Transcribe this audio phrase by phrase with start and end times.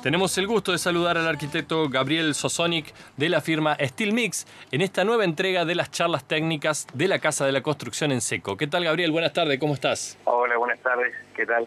[0.00, 4.80] Tenemos el gusto de saludar al arquitecto Gabriel Sosonic de la firma Steel Mix en
[4.80, 8.56] esta nueva entrega de las charlas técnicas de la Casa de la Construcción en Seco.
[8.56, 9.10] ¿Qué tal Gabriel?
[9.10, 10.16] Buenas tardes, ¿cómo estás?
[10.22, 10.56] Hola,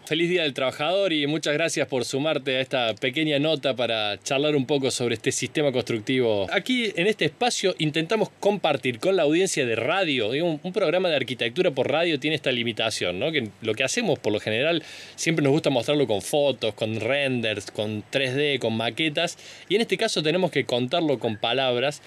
[0.06, 4.54] Feliz Día del Trabajador y muchas gracias por sumarte a esta pequeña nota para charlar
[4.56, 6.46] un poco sobre este sistema constructivo.
[6.52, 11.70] Aquí en este espacio intentamos compartir con la audiencia de radio, un programa de arquitectura
[11.70, 13.32] por radio tiene esta limitación, ¿no?
[13.32, 14.82] que lo que hacemos por lo general
[15.16, 19.96] siempre nos gusta mostrarlo con fotos, con renders, con 3D, con maquetas, y en este
[19.96, 22.02] caso tenemos que contarlo con palabras.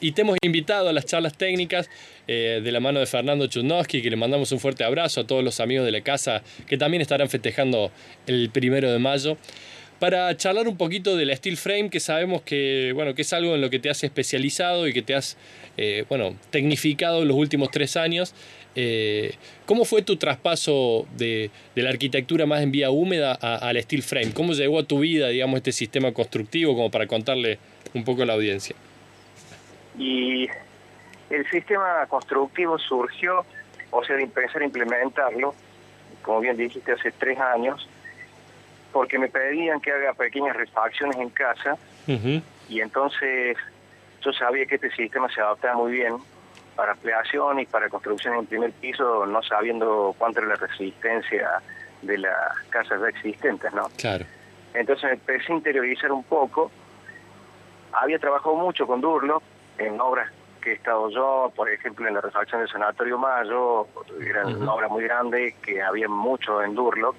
[0.00, 1.90] Y te hemos invitado a las charlas técnicas
[2.26, 5.44] eh, de la mano de Fernando Chudnowski, que le mandamos un fuerte abrazo a todos
[5.44, 7.90] los amigos de la casa que también estarán festejando
[8.26, 9.36] el primero de mayo
[10.00, 13.60] para charlar un poquito del steel frame, que sabemos que, bueno, que es algo en
[13.60, 15.36] lo que te has especializado y que te has
[15.76, 18.34] eh, bueno, tecnificado en los últimos tres años.
[18.74, 19.34] Eh,
[19.66, 24.32] ¿Cómo fue tu traspaso de, la arquitectura más en vía húmeda al steel frame?
[24.32, 27.58] ¿Cómo llegó a tu vida, digamos, este sistema constructivo, como para contarle
[27.92, 28.74] un poco a la audiencia?
[30.00, 30.48] Y
[31.28, 33.44] el sistema constructivo surgió,
[33.90, 35.54] o sea, de empezar a implementarlo,
[36.22, 37.86] como bien dijiste, hace tres años,
[38.92, 41.76] porque me pedían que haga pequeñas refacciones en casa,
[42.68, 43.58] y entonces
[44.22, 46.16] yo sabía que este sistema se adaptaba muy bien
[46.74, 51.60] para ampliación y para construcción en primer piso, no sabiendo cuánto era la resistencia
[52.00, 53.88] de las casas ya existentes, ¿no?
[53.98, 54.24] Claro.
[54.72, 56.70] Entonces empecé a interiorizar un poco.
[57.92, 59.42] Había trabajado mucho con Durlo
[59.80, 60.30] en obras
[60.62, 63.86] que he estado yo, por ejemplo, en la refacción del Sanatorio Mayo,
[64.20, 67.14] era una obra muy grande que había mucho en Durlo,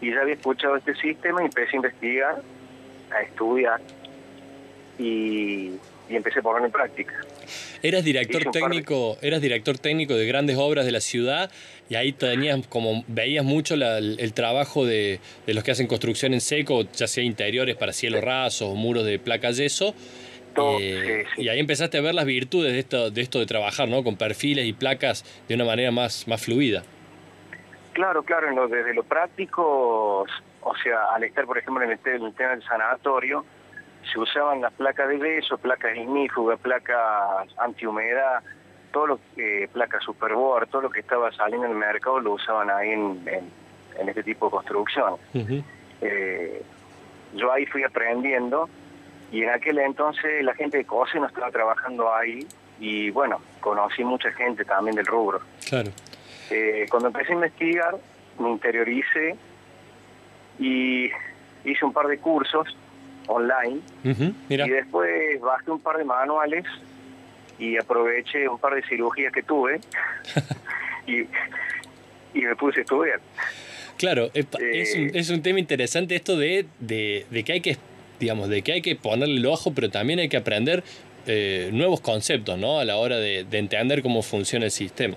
[0.00, 2.42] y ya había escuchado este sistema y empecé a investigar,
[3.10, 3.80] a estudiar,
[4.98, 5.72] y,
[6.08, 7.14] y empecé a ponerlo en práctica.
[7.82, 11.50] Eras director técnico, eras director técnico de grandes obras de la ciudad
[11.88, 16.84] y ahí tenías como veías mucho el, trabajo de, los que hacen construcción en seco,
[16.92, 19.94] ya sea interiores para cielo raso o muros de placa yeso.
[20.80, 24.02] Eh, y ahí empezaste a ver las virtudes de esto, de esto de trabajar, ¿no?
[24.04, 26.82] Con perfiles y placas de una manera más, más fluida.
[27.92, 30.24] Claro, claro, desde lo práctico,
[30.62, 33.44] o sea, al estar, por ejemplo, en el tema del sanatorio,
[34.10, 38.42] se usaban las placas de beso, placas ignífugas, placas antihumedad,
[38.92, 42.70] todo lo que, placas superboard, todo lo que estaba saliendo en el mercado lo usaban
[42.70, 43.22] ahí en,
[43.98, 45.14] en, este tipo de construcción.
[46.00, 46.62] Eh,
[47.34, 48.68] yo ahí fui aprendiendo
[49.32, 52.46] y en aquel entonces la gente de COSE no estaba trabajando ahí
[52.78, 55.40] y bueno, conocí mucha gente también del rubro.
[55.68, 55.90] Claro.
[56.50, 57.96] Eh, cuando empecé a investigar,
[58.38, 59.36] me interioricé
[60.58, 61.10] y
[61.64, 62.76] hice un par de cursos
[63.26, 63.80] online.
[64.04, 66.64] y después bajé un par de manuales
[67.58, 69.80] y aproveché un par de cirugías que tuve
[71.06, 71.20] y,
[72.34, 73.20] y me puse a estudiar.
[73.96, 74.46] Claro, es,
[74.96, 77.76] un, eh, es un tema interesante esto de, de, de, que hay que,
[78.22, 80.84] digamos, de que hay que ponerle el ojo, pero también hay que aprender
[81.26, 82.78] eh, nuevos conceptos, ¿no?
[82.78, 85.16] A la hora de, entender cómo funciona el sistema.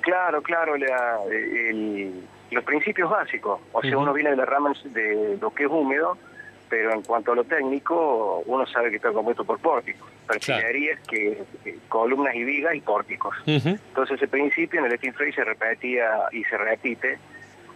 [0.00, 3.60] Claro, claro, los principios básicos.
[3.72, 6.16] O sea, uno viene de la rama de lo que es húmedo,
[6.68, 11.42] pero en cuanto a lo técnico, uno sabe que está compuesto por pórticos, perfilerías, que,
[11.88, 13.34] columnas y vigas y pórticos.
[13.44, 17.18] Entonces ese principio en el Steam Frame se repetía y se repite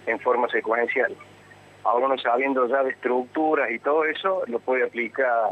[0.07, 1.13] en forma secuencial.
[1.85, 5.51] Ahora uno sabiendo ya de estructuras y todo eso, lo puede aplicar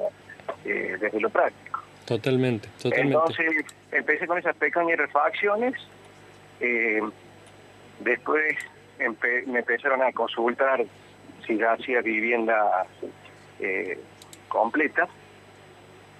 [0.64, 1.80] eh, desde lo práctico.
[2.06, 3.16] Totalmente, totalmente.
[3.16, 5.74] Entonces empecé con esas pequeñas refacciones,
[6.60, 7.00] eh,
[8.00, 8.56] después
[9.46, 10.84] me empezaron a consultar
[11.46, 12.86] si ya hacía vivienda
[13.60, 13.98] eh,
[14.48, 15.08] completa.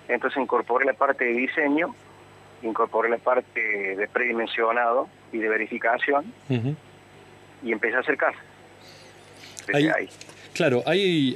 [0.08, 1.94] Entonces incorporé la parte de diseño,
[2.62, 6.32] incorporé la parte de predimensionado y de verificación
[7.62, 8.38] y empecé a hacer casa.
[9.72, 10.08] Ahí.
[10.54, 11.34] Claro, hay,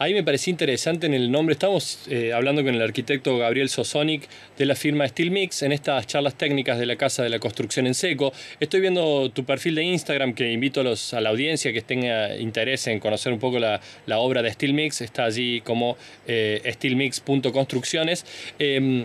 [0.00, 1.54] Ahí me pareció interesante en el nombre.
[1.54, 6.06] Estamos eh, hablando con el arquitecto Gabriel Sosonic de la firma Steel Mix en estas
[6.06, 8.32] charlas técnicas de la Casa de la Construcción en Seco.
[8.60, 12.36] Estoy viendo tu perfil de Instagram que invito a, los, a la audiencia que tenga
[12.36, 13.80] interés en conocer un poco la,
[14.18, 15.00] obra de Steel Mix.
[15.00, 15.96] Está allí como
[16.28, 18.24] eh, steelmix.construcciones.
[18.60, 19.04] Em,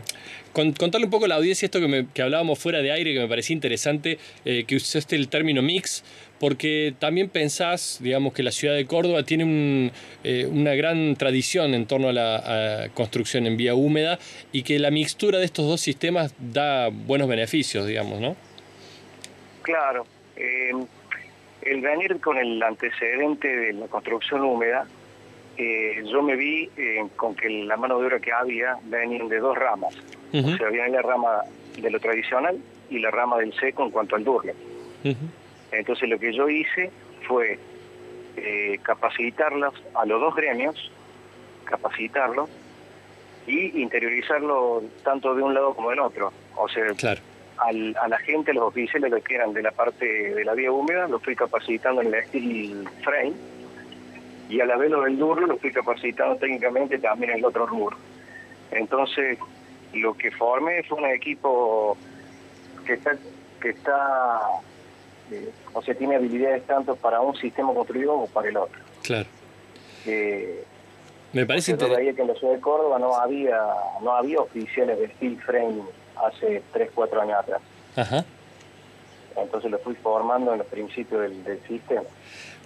[0.53, 1.79] contarle un poco a la audiencia esto
[2.13, 6.03] que, hablábamos fuera de aire, que me parecía interesante, eh, que usaste el término mix,
[6.43, 9.93] porque también pensás, digamos, que la ciudad de Córdoba tiene
[10.25, 14.19] eh, una gran tradición en torno a la construcción en vía húmeda
[14.51, 18.35] y que la mixtura de estos dos sistemas da buenos beneficios, digamos, ¿no?
[19.61, 20.05] Claro.
[20.35, 20.73] Eh,
[21.61, 24.85] el venir con el antecedente de la construcción húmeda,
[25.57, 26.69] yo me vi
[27.15, 29.95] con que la mano de obra que había venían de dos ramas.
[30.33, 31.43] O sea, viene la rama
[31.77, 32.57] de lo tradicional
[32.89, 34.53] y la rama del seco en cuanto al durle.
[35.73, 36.91] Entonces lo que yo hice
[37.27, 37.59] fue
[38.37, 40.91] eh, capacitarlas a los dos gremios
[41.63, 42.47] capacitarlo
[43.47, 46.31] y interiorizarlo tanto de un lado como del otro.
[46.55, 46.85] O sea,
[47.57, 51.07] al, a la gente, los oficiales que eran de la parte de la vía húmeda,
[51.07, 53.33] lo fui capacitando en el steel frame
[54.49, 57.65] y a la vez lo del duro lo fui capacitando técnicamente también en el otro
[57.65, 57.97] rubro.
[58.71, 59.37] Entonces,
[59.93, 61.97] lo que formé fue un equipo
[62.85, 63.15] que está,
[63.61, 64.39] que está
[65.31, 68.79] eh, o sea, tiene habilidades tanto para un sistema construido como para el otro.
[69.01, 69.25] Claro.
[70.05, 70.63] Eh,
[71.31, 72.15] Me parece interesante.
[72.15, 73.59] que en la ciudad de Córdoba no había,
[74.01, 75.81] no había oficiales de steel frame
[76.15, 77.61] hace 3, 4 años atrás.
[77.95, 78.25] Ajá.
[79.35, 82.03] Entonces lo fui formando en los principios del, del sistema.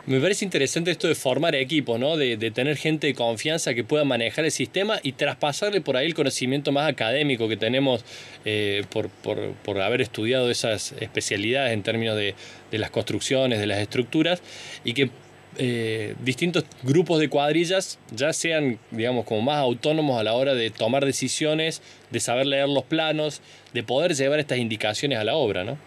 [0.07, 2.15] Me parece interesante esto de formar equipo, ¿no?
[2.15, 6.13] De, tener gente de confianza que pueda manejar el sistema y traspasarle por ahí el
[6.13, 8.05] conocimiento más académico que tenemos
[8.45, 12.35] eh, por, por, haber estudiado esas especialidades en términos de,
[12.71, 14.41] de las construcciones, de las estructuras,
[14.85, 15.09] y que
[15.57, 20.69] eh, distintos grupos de cuadrillas ya sean, digamos, como más autónomos a la hora de
[20.69, 21.81] tomar decisiones,
[22.11, 23.41] de saber leer los planos,
[23.73, 25.77] de poder llevar estas indicaciones a la obra, ¿no?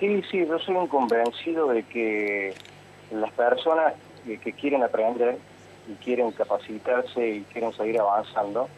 [0.00, 2.54] Sí, sí, yo soy un convencido de que
[3.10, 3.94] las personas
[4.24, 5.38] que, quieren aprender
[5.88, 8.68] y quieren capacitarse y quieren seguir avanzando,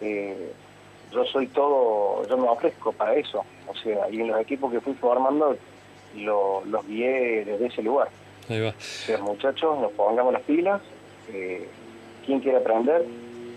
[0.00, 0.52] eh,
[1.12, 3.44] yo soy todo, yo me ofrezco para eso.
[3.68, 5.56] O sea, y en los equipos que fui formando,
[6.16, 8.08] lo, los guié desde ese lugar.
[8.48, 8.70] Ahí va.
[8.70, 10.80] O sea, muchachos, nos pongamos las pilas.
[11.32, 11.68] Eh,
[12.26, 13.04] ¿Quién quiere aprender?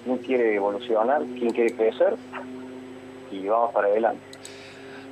[0.04, 1.24] ¿Quién quiere evolucionar?
[1.38, 2.16] ¿Quién quiere crecer?
[3.31, 4.22] Y vamos para adelante.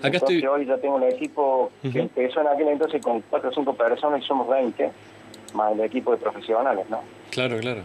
[0.04, 0.46] Acá estoy...
[0.46, 4.22] hoy ya tengo un equipo que empezó en aquel entonces con 4 o 5 personas
[4.22, 4.92] y somos 20,
[5.54, 7.02] más el equipo de profesionales, ¿no?
[7.32, 7.82] Claro, claro.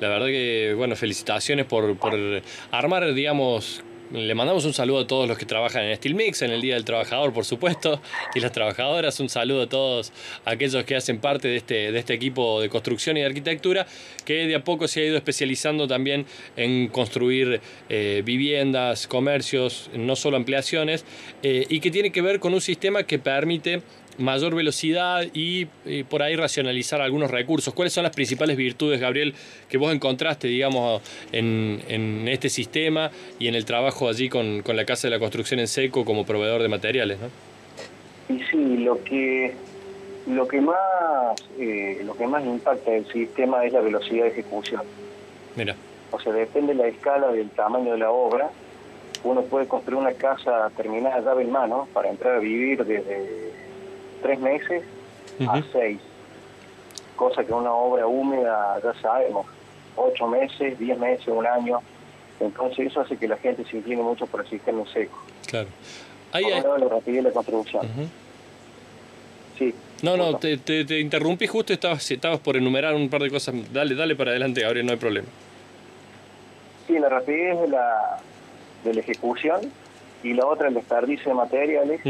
[0.00, 2.12] La verdad que, bueno, felicitaciones por, por
[2.72, 6.50] armar, digamos, le mandamos un saludo a todos los que trabajan en Steel Mix, en
[6.50, 8.00] el Día del Trabajador, por supuesto,
[8.34, 9.18] y las trabajadoras.
[9.20, 10.12] Un saludo a todos
[10.44, 13.86] aquellos que hacen parte de este, de este equipo de construcción y de arquitectura,
[14.24, 16.26] que de a poco se ha ido especializando también
[16.56, 21.04] en construir eh, viviendas, comercios, no solo ampliaciones,
[21.42, 23.82] eh, y que tiene que ver con un sistema que permite
[24.18, 25.66] mayor velocidad y,
[26.08, 27.72] por ahí racionalizar algunos recursos.
[27.74, 29.34] ¿Cuáles son las principales virtudes, Gabriel,
[29.68, 35.08] que vos encontraste, digamos, en, este sistema y en el trabajo allí con, la Casa
[35.08, 37.18] de la Construcción en Seco como proveedor de materiales?
[37.20, 38.34] ¿no?
[38.34, 39.54] Y sí, lo que,
[40.26, 40.76] lo que, más,
[41.58, 44.82] eh, lo que más impacta del sistema es la velocidad de ejecución.
[45.56, 45.76] Mira.
[46.10, 48.50] O sea, depende de la escala, del tamaño de la obra.
[49.24, 53.52] Uno puede construir una casa terminada llave en mano para entrar a vivir desde
[54.22, 54.82] tres meses
[55.46, 55.98] a seis,
[57.16, 59.46] cosa que una obra húmeda ya sabemos,
[59.96, 61.80] ocho meses, diez meses, un año.
[62.40, 65.22] Entonces eso hace que la gente se incline mucho por el sistema seco.
[65.46, 65.68] Claro.
[66.32, 66.62] Ahí hay...
[66.62, 67.86] la rapidez de la construcción.
[69.58, 69.74] Sí.
[70.02, 73.54] No, no, te, te, interrumpí justo, estabas, estabas por enumerar un par de cosas.
[73.72, 75.28] Dale, dale para adelante, Gabriel, no hay problema.
[76.86, 78.18] Sí, la rapidez de la,
[78.82, 79.60] de la ejecución
[80.24, 82.00] y la otra el desperdicio de materiales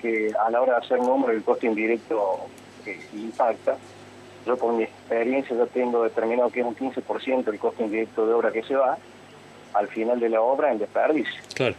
[0.00, 2.46] que a la hora de hacer número el costo indirecto
[2.86, 3.76] eh, impacta.
[4.46, 8.32] Yo con mi experiencia ya tengo determinado que es un 15% el costo indirecto de
[8.32, 8.96] obra que se va
[9.74, 11.42] al final de la obra en desperdicio.
[11.54, 11.74] Claro.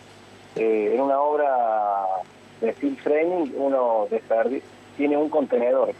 [0.55, 2.05] Eh, en una obra
[2.59, 4.07] de steel framing uno
[4.97, 5.93] tiene un contenedor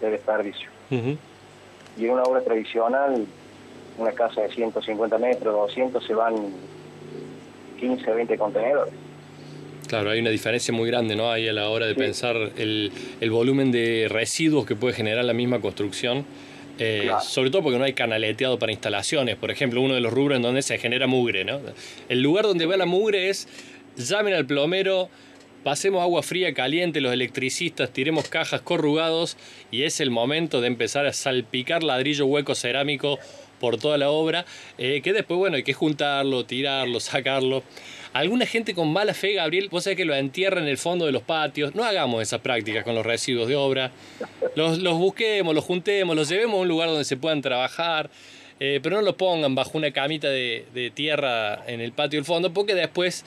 [0.00, 0.68] de desperdicio.
[0.90, 3.26] Y en una obra tradicional,
[3.98, 6.34] una casa de 150 metros, 200, se van
[7.78, 8.94] 15, 20 contenedores.
[9.92, 11.30] Claro, hay una diferencia muy grande, ¿no?
[11.30, 12.90] Ahí a la hora de pensar el,
[13.28, 16.24] volumen de residuos que puede generar la misma construcción.
[16.78, 19.36] Eh, sobre todo porque no hay canaleteado para instalaciones.
[19.36, 21.60] Por ejemplo, uno de los rubros en donde se genera mugre, ¿no?
[22.08, 23.46] El lugar donde va la mugre es
[23.98, 25.10] llamen al plomero,
[25.62, 29.36] pasemos agua fría, caliente, los electricistas, tiremos cajas corrugados
[29.70, 33.18] y es el momento de empezar a salpicar ladrillo hueco cerámico
[33.60, 34.44] por toda la obra,
[34.76, 37.62] eh, que después, bueno, hay que juntarlo, tirarlo, sacarlo.
[38.12, 41.12] Alguna gente con mala fe, Gabriel, vos sabés que lo entierra en el fondo de
[41.12, 41.74] los patios.
[41.74, 43.90] No hagamos esas prácticas con los residuos de obra.
[44.54, 48.10] Los, busquemos, los juntemos, los llevemos a un lugar donde se puedan trabajar.
[48.60, 52.52] Eh, pero no lo pongan bajo una camita de, tierra en el patio del fondo,
[52.52, 53.24] porque después,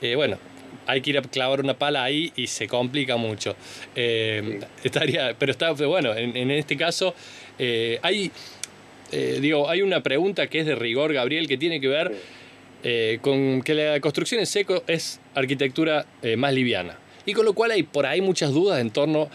[0.00, 0.38] eh, bueno,
[0.86, 3.56] hay que ir a clavar una pala ahí y se complica mucho.
[3.96, 7.12] Eh, estaría, pero está, bueno, en, este caso
[8.02, 8.30] hay,
[9.10, 12.14] digo, hay una pregunta que es de rigor, Gabriel, que tiene que ver
[12.82, 16.98] eh, con que la construcción en seco es arquitectura eh, más liviana.
[17.26, 19.28] Y con lo cual hay por ahí muchas dudas en torno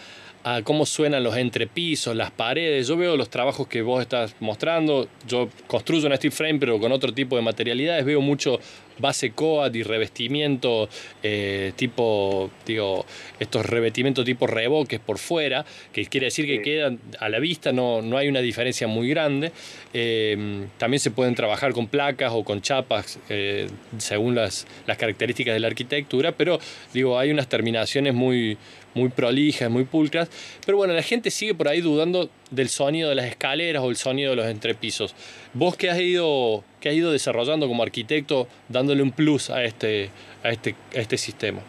[0.44, 2.86] a cómo suenan los entrepisos, las paredes.
[2.86, 5.08] Yo veo los trabajos que vos estás mostrando.
[5.26, 8.04] Yo construyo un steel frame, pero con otro tipo de materialidades.
[8.04, 8.60] Veo mucho
[8.98, 10.88] base coat y revestimiento
[11.22, 13.04] eh, tipo, digo,
[13.38, 18.02] estos revestimientos tipo reboques por fuera, que quiere decir que quedan a la vista, no,
[18.02, 19.52] no hay una diferencia muy grande.
[19.92, 25.54] Eh, también se pueden trabajar con placas o con chapas eh, según las, las características
[25.54, 26.58] de la arquitectura, pero
[26.92, 28.56] digo, hay unas terminaciones muy,
[28.94, 30.28] muy prolijas, muy pulcras.
[30.64, 33.96] Pero bueno, la gente sigue por ahí dudando del sonido de las escaleras o el
[33.96, 35.14] sonido de los entrepisos.
[35.52, 40.10] Vos que has ido, que has ido desarrollando como arquitecto, dándole un plus a este,
[40.42, 41.60] a este, a este sistema.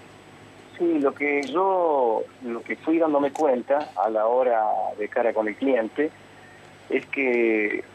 [0.77, 4.61] Sí, lo que yo, lo que fui dándome cuenta a la hora
[4.99, 6.11] de cara con el cliente
[6.89, 7.85] es que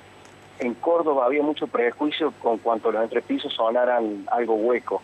[0.61, 5.03] en Córdoba había mucho prejuicio con cuanto los entrepisos sonaran algo hueco.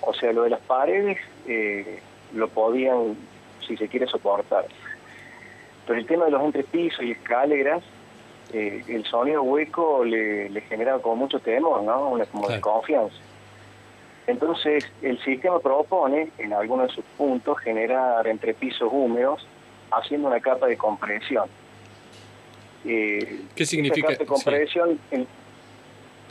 [0.00, 1.98] O sea, lo de las paredes eh,
[2.34, 3.16] lo podían,
[3.66, 4.66] si se quiere, soportar.
[5.88, 7.82] Pero el tema de los entrepisos y escaleras,
[8.54, 12.10] eh, el sonido hueco le, le genera como mucho temor, ¿no?
[12.10, 13.16] Una como desconfianza.
[14.28, 19.44] Entonces, el sistema propone, en algunos de sus puntos, generar entrepisos húmedos
[19.90, 21.48] haciendo una capa de compresión.
[22.84, 24.08] Eh, ¿Qué significa?
[24.08, 25.00] Capa de compresión,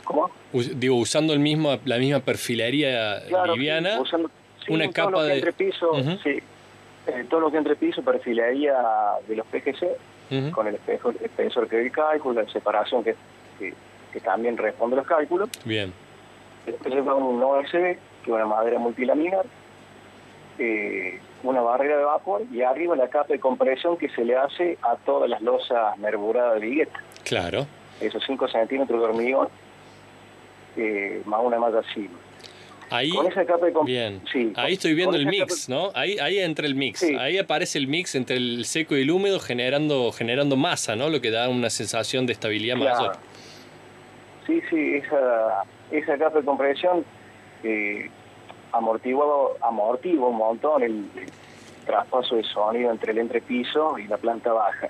[0.04, 0.30] ¿Cómo?
[0.52, 4.00] Digo, usando el mismo, la misma perfilería liviana,
[4.68, 5.34] una capa de...
[5.34, 6.40] Entrepiso, sí,
[7.06, 8.76] eh, todo lo que entre piso, perfilaría
[9.28, 9.96] de los PGC,
[10.52, 13.14] con el espejo, el espesor que el cálculo, la separación que,
[13.58, 15.48] que, también responde a los cálculos.
[15.64, 15.92] Bien.
[16.66, 19.44] Después lleva un OSB, que es una madera multilaminar,
[20.58, 24.78] eh, una barrera de vapor y arriba la capa de compresión que se le hace
[24.82, 27.00] a todas las losas merburadas de vigueta.
[27.24, 27.66] Claro.
[28.00, 29.48] Esos 5 centímetros de hormigón,
[30.76, 32.08] eh, más una malla así.
[32.94, 33.10] Ahí,
[33.84, 34.22] bien.
[34.54, 35.90] ahí estoy viendo el mix, ¿no?
[35.94, 37.02] Ahí, ahí entra el mix.
[37.18, 41.08] Ahí aparece el mix entre el seco y el húmedo generando, generando masa, ¿no?
[41.08, 43.16] Lo que da una sensación de estabilidad mayor.
[44.46, 47.04] Sí, sí, esa, esa capa de compresión
[47.64, 48.08] eh,
[48.70, 51.06] amortigua, un montón el,
[51.86, 54.88] traspaso de sonido entre el entrepiso y la planta baja.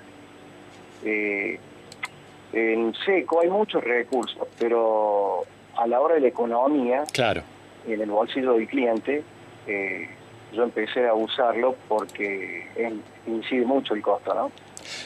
[1.03, 1.59] Eh,
[2.53, 5.43] en seco hay muchos recursos, pero
[5.75, 7.41] a la hora de la economía, claro
[7.87, 9.23] en el bolsillo del cliente,
[9.67, 10.09] eh,
[10.53, 12.65] yo empecé a usarlo porque
[13.27, 14.51] incide mucho el costo, ¿no?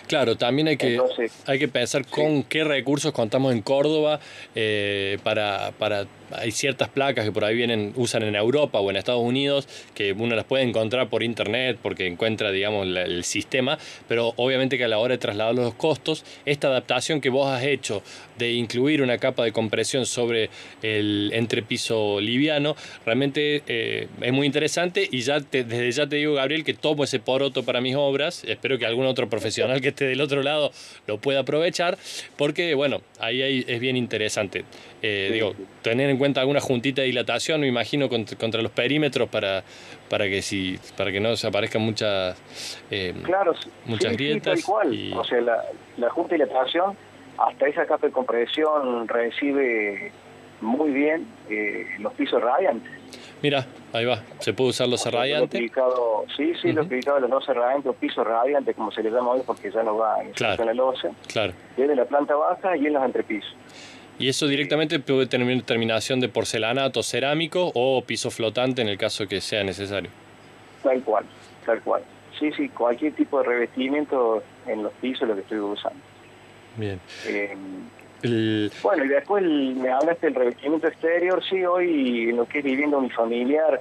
[0.07, 1.00] Claro, también hay que,
[1.45, 4.19] hay que pensar con qué recursos contamos en Córdoba
[4.53, 8.95] eh, para, para hay ciertas placas que por ahí vienen, usan en Europa o en
[8.95, 14.33] Estados Unidos, que uno las puede encontrar por internet porque encuentra, digamos, el sistema, pero
[14.38, 18.01] obviamente que a la hora de trasladar los costos, esta adaptación que vos has hecho
[18.38, 20.50] de incluir una capa de compresión sobre
[20.81, 26.63] el entrepiso liviano, realmente eh, es muy interesante y ya desde ya te digo, Gabriel,
[26.63, 30.21] que tomo ese poroto para mis obras, espero que algún otro profesional que esté del
[30.21, 30.71] otro lado
[31.07, 31.98] lo pueda aprovechar,
[32.38, 34.63] porque bueno, ahí, es bien interesante.
[35.01, 39.63] Eh, digo, tener en cuenta alguna juntita de dilatación, me imagino, contra, los perímetros para,
[40.10, 42.38] para, que si, para que no se aparezcan muchas,
[42.91, 43.53] eh, claro,
[43.86, 44.62] muchas grietas.
[44.68, 45.63] O sea, la,
[45.98, 46.98] la junta de dilatación,
[47.38, 50.12] hasta esa capa de compresión recibe
[50.62, 52.91] muy bien eh, los pisos radiantes.
[53.41, 55.62] Mira, ahí va, se puede usar los radiantes.
[56.36, 57.20] Sí, sí, los -huh.
[57.20, 60.22] los dos radiantes o pisos radiantes, como se les llama hoy, porque ya no va
[60.22, 61.10] en claro, el OCE.
[61.27, 61.53] Claro.
[61.77, 63.56] Desde la planta baja y en los entrepisos.
[64.20, 69.28] Y eso directamente puede tener terminación de porcelanato cerámico o piso flotante en el caso
[69.28, 70.10] que sea necesario.
[70.84, 71.26] Tal cual,
[71.66, 72.04] tal cual.
[72.38, 76.00] Sí, sí, cualquier tipo de revestimiento en los pisos lo que estoy usando.
[76.76, 77.00] Bien.
[77.28, 81.42] Eh, bueno, y después me hablaste del revestimiento exterior.
[81.44, 83.80] Sí, hoy en lo que es viviendo mi familiar,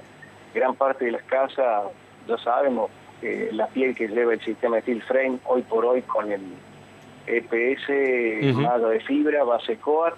[0.53, 1.83] gran parte de las casas,
[2.27, 2.89] ya sabemos,
[3.21, 6.41] eh, la piel que lleva el sistema de steel frame, hoy por hoy con el
[7.27, 7.89] EPS,
[8.55, 10.15] uh de fibra, base coat,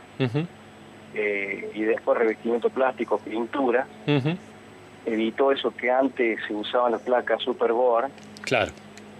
[1.13, 3.85] eh, y después revestimiento plástico, pintura.
[5.05, 8.11] Evitó eso que antes se usaban las placas Superboard.
[8.43, 8.71] Claro.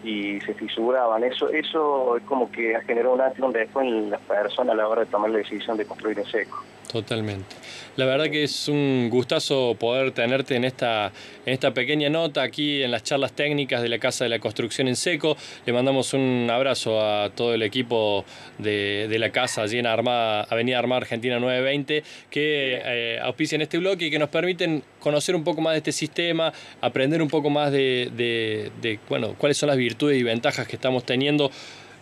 [0.04, 1.24] Y se fisuraban.
[1.24, 4.88] Eso eso es como que ha generado un antes después en las personas a la
[4.88, 6.64] hora de tomar la decisión de construir en seco.
[6.92, 7.56] Totalmente.
[7.96, 11.14] La verdad que es un gustazo poder tenerte en esta,
[11.46, 14.90] en esta pequeña nota aquí en las charlas técnicas de la Casa de la Construcción
[14.90, 15.38] en Seco.
[15.66, 18.26] Le mandamos un abrazo a todo el equipo
[18.58, 24.12] de, la casa allí en Avenida Armada Argentina 920 que eh, auspician este bloque y
[24.12, 28.12] que nos permiten conocer un poco más de este sistema, aprender un poco más de,
[28.16, 31.52] de bueno, cuáles son las virtudes y ventajas que estamos teniendo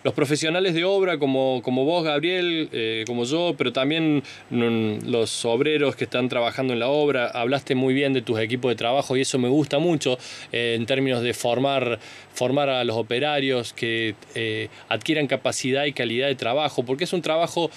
[0.04, 5.44] los profesionales de obra como, como vos, Gabriel, eh, como yo, pero también mm, los
[5.46, 9.18] obreros que están trabajando en la obra, hablaste muy bien de tus equipos de trabajo
[9.18, 10.18] y eso me gusta mucho
[10.52, 12.00] eh, en términos de formar,
[12.34, 17.22] formar a los operarios que eh, adquieran capacidad y calidad de trabajo, porque es un
[17.22, 17.70] trabajo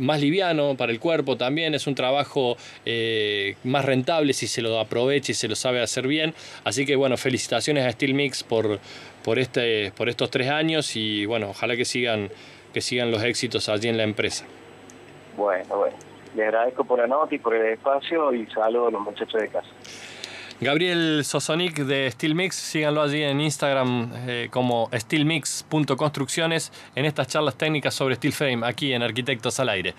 [0.00, 2.56] más liviano para el cuerpo también, es un trabajo
[3.64, 6.34] más rentable si se lo aprovecha y se lo sabe hacer bien.
[6.64, 8.78] Así que bueno, felicitaciones a Steel Mix por
[9.26, 12.30] por, este, por estos tres años y bueno, ojalá que sigan,
[12.72, 14.44] que sigan los éxitos allí en la empresa.
[15.36, 15.96] Bueno, bueno,
[16.34, 19.48] le agradezco por la nota y por el espacio y saludo a los muchachos de
[19.48, 19.68] casa.
[20.58, 27.92] Gabriel Sosonic de Steelmix, síganlo allí en Instagram eh, como steelmix.construcciones en estas charlas técnicas
[27.92, 29.94] sobre Steel Frame aquí en Arquitectos al Aire.